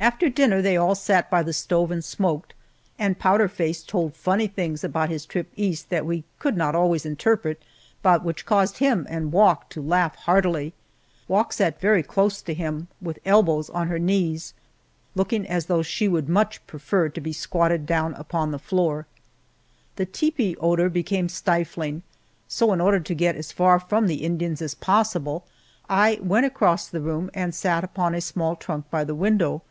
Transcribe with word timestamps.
After 0.00 0.28
dinner 0.28 0.62
they 0.62 0.76
all 0.76 0.94
sat 0.94 1.28
by 1.28 1.42
the 1.42 1.52
stove 1.52 1.90
and 1.90 2.04
smoked, 2.04 2.54
and 3.00 3.18
Powder 3.18 3.48
Face 3.48 3.82
told 3.82 4.14
funny 4.14 4.46
things 4.46 4.84
about 4.84 5.08
his 5.10 5.26
trip 5.26 5.50
East 5.56 5.90
that 5.90 6.06
we 6.06 6.22
could 6.38 6.56
not 6.56 6.76
always 6.76 7.04
interpret, 7.04 7.60
but 8.00 8.24
which 8.24 8.46
caused 8.46 8.78
him 8.78 9.08
and 9.10 9.32
Wauk 9.32 9.68
to 9.70 9.82
laugh 9.82 10.14
heartily. 10.14 10.72
Wauk 11.26 11.52
sat 11.52 11.80
very 11.80 12.04
close 12.04 12.40
to 12.42 12.54
him, 12.54 12.86
with 13.02 13.18
elbows 13.26 13.68
on 13.70 13.88
her 13.88 13.98
knees, 13.98 14.54
looking 15.16 15.44
as 15.46 15.66
though 15.66 15.82
she 15.82 16.06
would 16.06 16.28
much 16.28 16.64
prefer 16.68 17.08
to 17.08 17.20
be 17.20 17.32
squatted 17.32 17.84
down 17.84 18.14
upon 18.14 18.52
the 18.52 18.58
floor. 18.60 19.08
The 19.96 20.06
tepee 20.06 20.56
odor 20.60 20.88
became 20.88 21.28
stifling, 21.28 22.02
so 22.46 22.72
in 22.72 22.80
order 22.80 23.00
to 23.00 23.14
get 23.14 23.34
as 23.34 23.50
far 23.50 23.80
from 23.80 24.06
the 24.06 24.24
Indians 24.24 24.62
as 24.62 24.74
possible, 24.76 25.44
I 25.90 26.20
went 26.22 26.46
across 26.46 26.86
the 26.86 27.00
room 27.00 27.30
and 27.34 27.52
sat 27.52 27.82
upon 27.82 28.14
a 28.14 28.20
small 28.20 28.54
trunk 28.54 28.88
by 28.90 29.02
the 29.02 29.16
window. 29.16 29.62